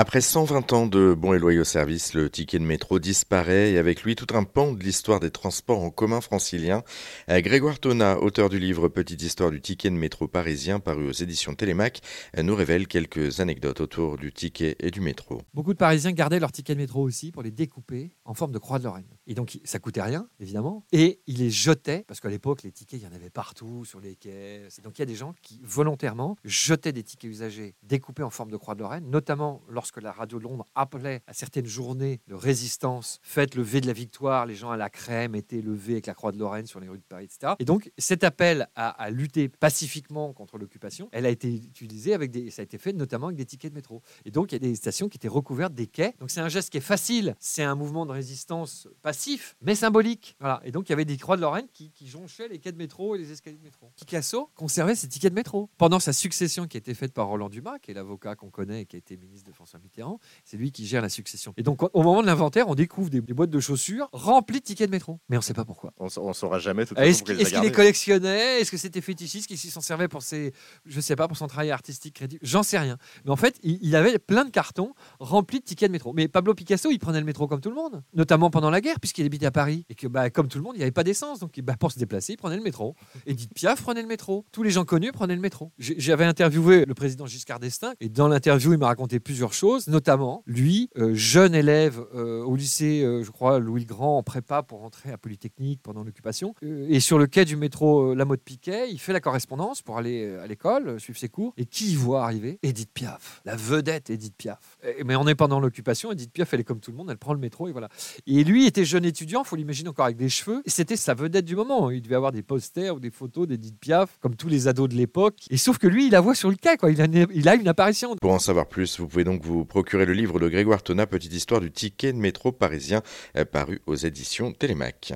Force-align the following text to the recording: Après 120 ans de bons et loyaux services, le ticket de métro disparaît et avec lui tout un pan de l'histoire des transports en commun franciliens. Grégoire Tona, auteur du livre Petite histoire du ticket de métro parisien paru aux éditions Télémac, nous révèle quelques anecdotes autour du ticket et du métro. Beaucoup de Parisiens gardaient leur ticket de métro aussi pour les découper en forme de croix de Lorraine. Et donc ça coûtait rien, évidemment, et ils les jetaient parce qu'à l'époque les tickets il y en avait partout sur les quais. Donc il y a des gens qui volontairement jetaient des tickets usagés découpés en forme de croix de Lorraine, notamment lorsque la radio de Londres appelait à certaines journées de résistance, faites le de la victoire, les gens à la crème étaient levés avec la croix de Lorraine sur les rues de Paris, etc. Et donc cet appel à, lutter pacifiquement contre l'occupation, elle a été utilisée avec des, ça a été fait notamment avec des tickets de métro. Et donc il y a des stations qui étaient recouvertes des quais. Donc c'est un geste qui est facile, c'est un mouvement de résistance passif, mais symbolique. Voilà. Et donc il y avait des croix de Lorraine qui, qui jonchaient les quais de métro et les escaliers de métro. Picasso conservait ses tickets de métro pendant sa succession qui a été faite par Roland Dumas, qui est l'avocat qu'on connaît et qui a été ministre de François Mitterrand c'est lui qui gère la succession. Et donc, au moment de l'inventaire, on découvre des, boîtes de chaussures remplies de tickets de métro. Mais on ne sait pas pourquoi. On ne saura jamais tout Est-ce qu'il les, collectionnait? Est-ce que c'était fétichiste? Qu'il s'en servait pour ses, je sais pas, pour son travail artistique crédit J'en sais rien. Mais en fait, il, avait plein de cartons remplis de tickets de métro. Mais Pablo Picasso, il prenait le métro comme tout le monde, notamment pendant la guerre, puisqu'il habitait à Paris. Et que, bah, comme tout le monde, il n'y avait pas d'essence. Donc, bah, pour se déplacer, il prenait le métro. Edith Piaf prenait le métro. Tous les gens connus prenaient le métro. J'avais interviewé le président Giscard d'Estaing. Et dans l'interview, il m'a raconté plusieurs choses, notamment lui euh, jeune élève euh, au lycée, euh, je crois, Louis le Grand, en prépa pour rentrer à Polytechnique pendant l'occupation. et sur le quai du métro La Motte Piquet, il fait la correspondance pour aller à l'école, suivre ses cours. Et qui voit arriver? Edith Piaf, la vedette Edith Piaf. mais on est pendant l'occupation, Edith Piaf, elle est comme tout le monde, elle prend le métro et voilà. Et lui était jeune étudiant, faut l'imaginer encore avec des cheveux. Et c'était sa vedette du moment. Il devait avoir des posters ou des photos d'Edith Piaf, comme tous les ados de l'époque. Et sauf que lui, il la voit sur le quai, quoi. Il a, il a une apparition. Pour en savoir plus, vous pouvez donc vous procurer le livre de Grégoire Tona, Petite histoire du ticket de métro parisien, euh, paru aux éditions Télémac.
Après 0.00 0.20
120 0.20 0.72
ans 0.74 0.86
de 0.86 1.12
bons 1.12 1.32
et 1.32 1.40
loyaux 1.40 1.64
services, 1.64 2.14
le 2.14 2.30
ticket 2.30 2.60
de 2.60 2.64
métro 2.64 3.00
disparaît 3.00 3.72
et 3.72 3.78
avec 3.78 4.04
lui 4.04 4.14
tout 4.14 4.32
un 4.32 4.44
pan 4.44 4.70
de 4.70 4.80
l'histoire 4.80 5.18
des 5.18 5.32
transports 5.32 5.82
en 5.82 5.90
commun 5.90 6.20
franciliens. 6.20 6.84
Grégoire 7.28 7.80
Tona, 7.80 8.16
auteur 8.20 8.48
du 8.48 8.60
livre 8.60 8.86
Petite 8.86 9.20
histoire 9.20 9.50
du 9.50 9.60
ticket 9.60 9.90
de 9.90 9.96
métro 9.96 10.28
parisien 10.28 10.78
paru 10.78 11.08
aux 11.08 11.12
éditions 11.12 11.56
Télémac, 11.56 12.00
nous 12.40 12.54
révèle 12.54 12.86
quelques 12.86 13.40
anecdotes 13.40 13.80
autour 13.80 14.18
du 14.18 14.32
ticket 14.32 14.76
et 14.78 14.92
du 14.92 15.00
métro. 15.00 15.42
Beaucoup 15.52 15.72
de 15.72 15.78
Parisiens 15.78 16.12
gardaient 16.12 16.38
leur 16.38 16.52
ticket 16.52 16.74
de 16.74 16.80
métro 16.80 17.02
aussi 17.02 17.32
pour 17.32 17.42
les 17.42 17.50
découper 17.50 18.12
en 18.24 18.34
forme 18.34 18.52
de 18.52 18.58
croix 18.58 18.78
de 18.78 18.84
Lorraine. 18.84 19.17
Et 19.28 19.34
donc 19.34 19.60
ça 19.62 19.78
coûtait 19.78 20.02
rien, 20.02 20.26
évidemment, 20.40 20.84
et 20.90 21.20
ils 21.26 21.38
les 21.38 21.50
jetaient 21.50 22.04
parce 22.08 22.18
qu'à 22.18 22.30
l'époque 22.30 22.62
les 22.62 22.72
tickets 22.72 23.00
il 23.00 23.04
y 23.04 23.06
en 23.06 23.14
avait 23.14 23.30
partout 23.30 23.84
sur 23.84 24.00
les 24.00 24.16
quais. 24.16 24.66
Donc 24.82 24.98
il 24.98 25.02
y 25.02 25.04
a 25.04 25.06
des 25.06 25.14
gens 25.14 25.34
qui 25.42 25.60
volontairement 25.62 26.36
jetaient 26.44 26.92
des 26.92 27.02
tickets 27.02 27.30
usagés 27.30 27.74
découpés 27.82 28.22
en 28.22 28.30
forme 28.30 28.50
de 28.50 28.56
croix 28.56 28.74
de 28.74 28.80
Lorraine, 28.80 29.08
notamment 29.10 29.62
lorsque 29.68 30.00
la 30.00 30.12
radio 30.12 30.38
de 30.38 30.44
Londres 30.44 30.66
appelait 30.74 31.20
à 31.26 31.34
certaines 31.34 31.66
journées 31.66 32.20
de 32.26 32.34
résistance, 32.34 33.20
faites 33.22 33.54
le 33.54 33.64
de 33.68 33.86
la 33.86 33.92
victoire, 33.92 34.46
les 34.46 34.54
gens 34.54 34.70
à 34.70 34.78
la 34.78 34.88
crème 34.88 35.34
étaient 35.34 35.60
levés 35.60 35.92
avec 35.92 36.06
la 36.06 36.14
croix 36.14 36.32
de 36.32 36.38
Lorraine 36.38 36.66
sur 36.66 36.80
les 36.80 36.88
rues 36.88 36.96
de 36.96 37.02
Paris, 37.02 37.26
etc. 37.26 37.52
Et 37.58 37.66
donc 37.66 37.92
cet 37.98 38.24
appel 38.24 38.68
à, 38.74 39.10
lutter 39.10 39.50
pacifiquement 39.50 40.32
contre 40.32 40.56
l'occupation, 40.56 41.10
elle 41.12 41.26
a 41.26 41.28
été 41.28 41.52
utilisée 41.54 42.14
avec 42.14 42.30
des, 42.30 42.50
ça 42.50 42.62
a 42.62 42.64
été 42.64 42.78
fait 42.78 42.94
notamment 42.94 43.26
avec 43.26 43.36
des 43.36 43.44
tickets 43.44 43.72
de 43.72 43.76
métro. 43.76 44.00
Et 44.24 44.30
donc 44.30 44.52
il 44.52 44.54
y 44.54 44.56
a 44.56 44.58
des 44.58 44.74
stations 44.74 45.10
qui 45.10 45.18
étaient 45.18 45.28
recouvertes 45.28 45.74
des 45.74 45.86
quais. 45.86 46.14
Donc 46.18 46.30
c'est 46.30 46.40
un 46.40 46.48
geste 46.48 46.70
qui 46.70 46.78
est 46.78 46.80
facile, 46.80 47.36
c'est 47.38 47.62
un 47.62 47.74
mouvement 47.74 48.06
de 48.06 48.12
résistance 48.12 48.88
passif, 49.18 49.56
mais 49.62 49.74
symbolique. 49.74 50.36
Voilà. 50.38 50.60
Et 50.64 50.70
donc 50.70 50.88
il 50.88 50.90
y 50.90 50.92
avait 50.92 51.04
des 51.04 51.16
croix 51.16 51.36
de 51.36 51.42
Lorraine 51.42 51.66
qui, 51.72 51.90
qui 51.90 52.06
jonchaient 52.06 52.48
les 52.48 52.58
quais 52.58 52.72
de 52.72 52.78
métro 52.78 53.16
et 53.16 53.18
les 53.18 53.32
escaliers 53.32 53.58
de 53.58 53.64
métro. 53.64 53.90
Picasso 53.96 54.50
conservait 54.54 54.94
ses 54.94 55.08
tickets 55.08 55.32
de 55.32 55.34
métro 55.34 55.68
pendant 55.76 55.98
sa 55.98 56.12
succession 56.12 56.66
qui 56.66 56.76
a 56.76 56.78
été 56.78 56.94
faite 56.94 57.12
par 57.12 57.26
Roland 57.26 57.48
Dumas, 57.48 57.78
qui 57.80 57.90
est 57.90 57.94
l'avocat 57.94 58.36
qu'on 58.36 58.50
connaît 58.50 58.82
et 58.82 58.86
qui 58.86 58.96
a 58.96 58.98
été 58.98 59.16
ministre 59.16 59.48
de 59.48 59.54
François 59.54 59.80
Mitterrand 59.80 60.20
c'est 60.44 60.56
lui 60.56 60.72
qui 60.72 60.86
gère 60.86 61.02
la 61.02 61.08
succession. 61.08 61.52
Et 61.56 61.62
donc, 61.62 61.82
au 61.82 62.02
moment 62.02 62.22
de 62.22 62.26
l'inventaire, 62.26 62.68
on 62.68 62.74
découvre 62.74 63.10
des, 63.10 63.20
boîtes 63.20 63.50
de 63.50 63.60
chaussures 63.60 64.08
remplies 64.12 64.60
de 64.60 64.64
tickets 64.64 64.88
de 64.88 64.94
métro. 64.94 65.18
Mais 65.28 65.36
on 65.36 65.40
ne 65.40 65.44
sait 65.44 65.54
pas 65.54 65.64
pourquoi. 65.64 65.92
On 65.98 66.06
ne 66.06 66.32
saura 66.32 66.58
jamais 66.58 66.86
tout 66.86 66.94
Est-ce 66.96 67.22
qu'il 67.22 67.36
les, 67.36 67.72
collectionnait? 67.72 68.60
Est-ce 68.60 68.70
que 68.70 68.76
c'était 68.76 69.00
fétichiste? 69.00 69.46
Qu'il 69.46 69.58
s'en 69.58 69.80
servait 69.80 70.08
pour 70.08 70.22
ses, 70.22 70.52
je 70.86 71.00
sais 71.00 71.16
pas, 71.16 71.28
pour 71.28 71.36
son 71.36 71.46
travail 71.46 71.70
artistique 71.70 72.14
crédit 72.14 72.38
J'en 72.42 72.62
sais 72.62 72.78
rien. 72.78 72.98
Mais 73.24 73.30
en 73.30 73.36
fait, 73.36 73.58
il, 73.62 73.94
avait 73.96 74.18
plein 74.18 74.44
de 74.44 74.50
cartons 74.50 74.94
remplis 75.18 75.60
de 75.60 75.64
tickets 75.64 75.88
de 75.88 75.92
métro. 75.92 76.12
Mais 76.12 76.28
Pablo 76.28 76.54
Picasso, 76.54 76.90
il 76.90 76.98
prenait 76.98 77.20
le 77.20 77.26
métro 77.26 77.46
comme 77.46 77.60
tout 77.60 77.70
le 77.70 77.76
monde, 77.76 78.02
notamment 78.14 78.50
pendant 78.50 78.70
la 78.70 78.80
guerre, 78.80 79.00
puisqu'il 79.08 79.24
habitait 79.24 79.46
à 79.46 79.50
Paris. 79.50 79.86
Et 79.88 79.94
que, 79.94 80.06
bah, 80.06 80.28
comme 80.28 80.48
tout 80.48 80.58
le 80.58 80.64
monde, 80.64 80.74
il 80.74 80.78
n'y 80.78 80.82
avait 80.82 80.90
pas 80.90 81.04
d'essence. 81.04 81.40
Donc, 81.40 81.58
bah, 81.60 81.76
pour 81.78 81.92
se 81.92 81.98
déplacer, 81.98 82.34
il 82.34 82.36
prenait 82.36 82.56
le 82.56 82.62
métro. 82.62 82.94
Edith 83.26 83.54
Piaf 83.54 83.80
prenait 83.82 84.02
le 84.02 84.08
métro. 84.08 84.44
Tous 84.52 84.62
les 84.62 84.70
gens 84.70 84.84
connus 84.84 85.12
prenaient 85.12 85.34
le 85.34 85.40
métro. 85.40 85.72
J'avais 85.78 86.24
interviewé 86.24 86.84
le 86.84 86.94
président 86.94 87.26
Giscard 87.26 87.58
d'Estaing. 87.58 87.94
Et 88.00 88.10
dans 88.10 88.28
l'interview, 88.28 88.72
il 88.72 88.78
m'a 88.78 88.88
raconté 88.88 89.18
plusieurs 89.18 89.54
choses, 89.54 89.88
notamment 89.88 90.42
lui 90.46 90.90
euh, 90.98 91.14
jeune 91.14 91.54
élève 91.54 92.04
euh, 92.14 92.42
au 92.42 92.54
lycée, 92.54 93.02
euh, 93.02 93.22
je 93.22 93.30
crois, 93.30 93.58
Louis 93.58 93.80
le 93.80 93.86
Grand, 93.86 94.18
en 94.18 94.22
prépa 94.22 94.62
pour 94.62 94.80
rentrer 94.80 95.10
à 95.10 95.16
Polytechnique 95.16 95.80
pendant 95.82 96.04
l'occupation. 96.04 96.54
et 96.62 97.00
sur 97.00 97.18
le 97.18 97.26
quai 97.26 97.44
du 97.44 97.56
métro 97.56 98.14
La 98.14 98.26
Motte 98.26 98.42
Piquet, 98.42 98.90
il 98.90 98.98
fait 98.98 99.12
la 99.12 99.20
correspondance 99.20 99.80
pour 99.80 99.96
aller 99.96 100.36
à 100.42 100.46
l'école, 100.46 101.00
suivre 101.00 101.18
ses 101.18 101.28
cours. 101.28 101.54
Et 101.56 101.64
qui 101.64 101.94
voit 101.94 102.24
arriver? 102.24 102.58
Edith 102.62 102.90
Piaf, 102.92 103.40
la 103.46 103.56
vedette 103.56 104.10
Edith 104.10 104.34
Piaf. 104.36 104.78
mais 105.04 105.16
on 105.16 105.26
est 105.26 105.34
pendant 105.34 105.60
l'occupation, 105.60 106.12
Edith 106.12 106.32
Piaf, 106.32 106.52
elle 106.52 106.60
est 106.60 106.64
comme 106.64 106.80
tout 106.80 106.90
le 106.90 106.96
monde, 106.96 107.10
elle 107.10 107.18
prend 107.18 107.32
le 107.32 107.40
métro 107.40 107.68
et 107.68 107.72
voilà. 107.72 107.88
Et 108.26 108.44
lui 108.44 108.66
était 108.66 108.84
jeune 108.84 108.97
étudiant, 109.02 109.44
faut 109.44 109.56
l'imaginer 109.56 109.88
encore 109.88 110.06
avec 110.06 110.16
des 110.16 110.28
cheveux. 110.28 110.62
Et 110.64 110.70
c'était 110.70 110.96
sa 110.96 111.14
vedette 111.14 111.44
du 111.44 111.56
moment. 111.56 111.90
Il 111.90 112.02
devait 112.02 112.14
avoir 112.14 112.32
des 112.32 112.42
posters 112.42 112.94
ou 112.94 113.00
des 113.00 113.10
photos 113.10 113.46
d'Edith 113.46 113.78
Piaf, 113.78 114.18
comme 114.20 114.36
tous 114.36 114.48
les 114.48 114.68
ados 114.68 114.88
de 114.88 114.94
l'époque. 114.94 115.36
Et 115.50 115.56
sauf 115.56 115.78
que 115.78 115.86
lui, 115.86 116.06
il 116.06 116.12
la 116.12 116.20
voit 116.20 116.34
sur 116.34 116.50
le 116.50 116.56
quai, 116.56 116.76
quoi. 116.76 116.90
Il 116.90 117.00
a, 117.00 117.06
il 117.32 117.48
a 117.48 117.54
une 117.54 117.68
apparition. 117.68 118.16
Pour 118.20 118.32
en 118.32 118.38
savoir 118.38 118.66
plus, 118.66 118.98
vous 119.00 119.08
pouvez 119.08 119.24
donc 119.24 119.44
vous 119.44 119.64
procurer 119.64 120.06
le 120.06 120.12
livre 120.12 120.38
de 120.40 120.48
Grégoire 120.48 120.82
Tona, 120.82 121.06
Petite 121.06 121.32
histoire 121.32 121.60
du 121.60 121.70
ticket 121.70 122.12
de 122.12 122.18
métro 122.18 122.52
parisien, 122.52 123.02
euh, 123.36 123.44
paru 123.44 123.80
aux 123.86 123.96
éditions 123.96 124.52
Télémac. 124.52 125.12